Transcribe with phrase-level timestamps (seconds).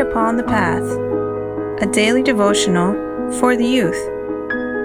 [0.00, 0.82] Upon the Path,
[1.82, 2.94] a daily devotional
[3.38, 4.02] for the youth,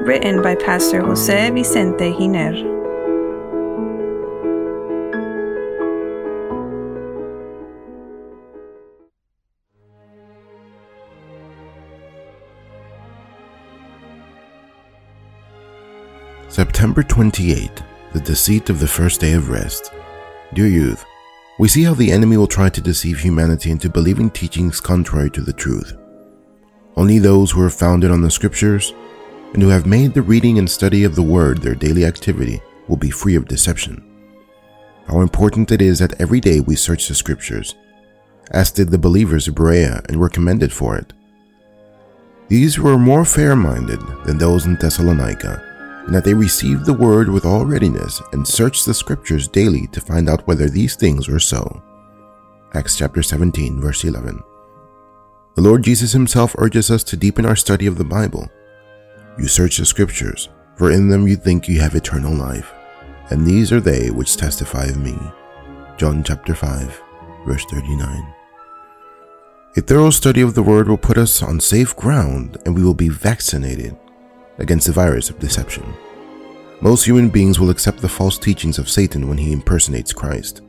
[0.06, 2.54] written by Pastor Jose Vicente Giner.
[16.50, 19.94] September 28, the deceit of the first day of rest.
[20.54, 21.06] Dear youth,
[21.58, 25.42] we see how the enemy will try to deceive humanity into believing teachings contrary to
[25.42, 25.94] the truth.
[26.98, 28.94] Only those who are founded on the scriptures
[29.54, 32.98] and who have made the reading and study of the word their daily activity will
[32.98, 34.04] be free of deception.
[35.08, 37.76] How important it is that every day we search the scriptures,
[38.52, 41.14] as did the believers of Berea and were commended for it.
[42.50, 45.65] These were more fair minded than those in Thessalonica
[46.06, 50.00] and that they received the word with all readiness and searched the scriptures daily to
[50.00, 51.82] find out whether these things were so.
[52.74, 54.44] Acts chapter 17, verse 11.
[55.56, 58.48] The Lord Jesus himself urges us to deepen our study of the Bible.
[59.40, 62.72] You search the scriptures, for in them you think you have eternal life,
[63.30, 65.18] and these are they which testify of me.
[65.98, 67.02] John chapter 5,
[67.48, 68.34] verse 39.
[69.78, 72.94] A thorough study of the Word will put us on safe ground and we will
[72.94, 73.98] be vaccinated
[74.58, 75.94] against the virus of deception.
[76.82, 80.62] Most human beings will accept the false teachings of Satan when he impersonates Christ,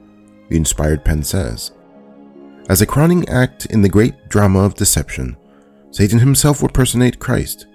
[0.49, 1.73] the inspired pen says.
[2.69, 5.37] As a crowning act in the great drama of deception,
[5.91, 7.67] Satan himself will personate Christ.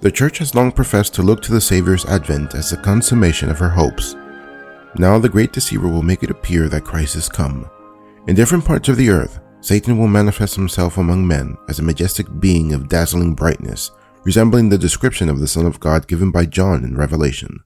[0.00, 3.58] The Church has long professed to look to the Savior's advent as the consummation of
[3.58, 4.14] her hopes.
[4.96, 7.68] Now the great deceiver will make it appear that Christ is come.
[8.26, 12.26] In different parts of the earth, Satan will manifest himself among men as a majestic
[12.38, 13.90] being of dazzling brightness
[14.24, 17.60] resembling the description of the Son of God given by John in Revelation.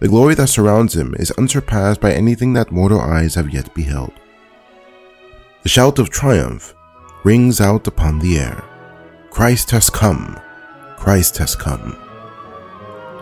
[0.00, 4.12] The glory that surrounds him is unsurpassed by anything that mortal eyes have yet beheld.
[5.62, 6.74] The shout of triumph
[7.24, 8.64] rings out upon the air
[9.30, 10.40] Christ has come!
[10.96, 11.96] Christ has come!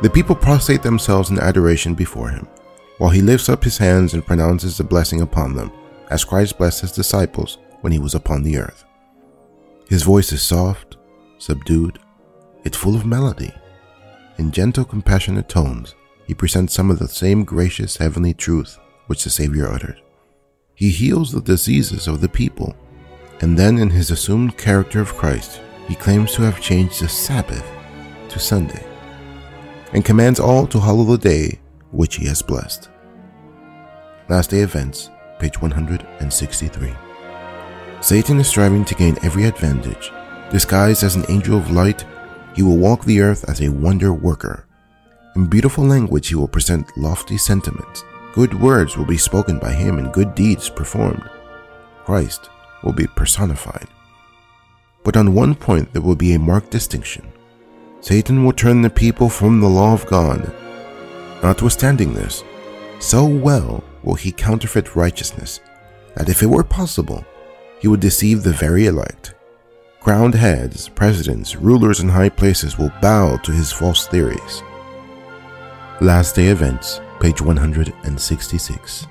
[0.02, 2.48] The people prostrate themselves in adoration before him,
[2.96, 5.70] while he lifts up his hands and pronounces the blessing upon them,
[6.10, 8.84] as Christ blessed his disciples when he was upon the earth.
[9.86, 10.96] His voice is soft,
[11.38, 11.98] subdued,
[12.64, 13.52] it's full of melody.
[14.38, 15.94] In gentle, compassionate tones,
[16.26, 20.00] he presents some of the same gracious heavenly truth which the Savior uttered.
[20.74, 22.76] He heals the diseases of the people,
[23.40, 27.66] and then, in his assumed character of Christ, he claims to have changed the Sabbath
[28.28, 28.84] to Sunday,
[29.92, 31.58] and commands all to hallow the day
[31.90, 32.88] which he has blessed.
[34.28, 36.94] Last Day Events, page 163.
[38.00, 40.12] Satan is striving to gain every advantage.
[40.50, 42.04] Disguised as an angel of light,
[42.54, 44.66] he will walk the earth as a wonder worker.
[45.36, 48.04] In beautiful language, he will present lofty sentiments.
[48.32, 51.28] Good words will be spoken by him and good deeds performed.
[52.04, 52.50] Christ
[52.82, 53.86] will be personified.
[55.04, 57.32] But on one point, there will be a marked distinction.
[58.00, 60.52] Satan will turn the people from the law of God.
[61.42, 62.44] Notwithstanding this,
[62.98, 65.60] so well will he counterfeit righteousness
[66.16, 67.24] that if it were possible,
[67.80, 69.34] he would deceive the very elect.
[70.00, 74.62] Crowned heads, presidents, rulers in high places will bow to his false theories.
[76.00, 79.06] Last Day Events, page 166.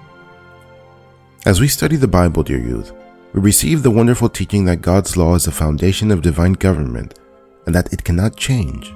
[1.45, 2.91] As we study the Bible, dear youth,
[3.33, 7.19] we receive the wonderful teaching that God's law is the foundation of divine government
[7.67, 8.91] and that it cannot change.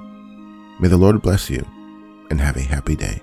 [0.80, 1.64] May the Lord bless you
[2.28, 3.22] and have a happy day.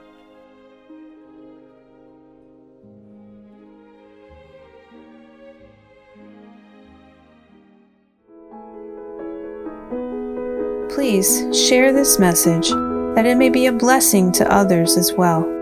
[11.02, 15.61] Please share this message that it may be a blessing to others as well.